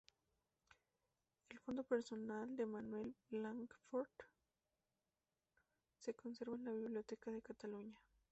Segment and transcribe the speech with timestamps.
[1.49, 4.11] El fondo personal de Manuel Blancafort
[5.99, 8.01] se conserva en la Biblioteca de Cataluña.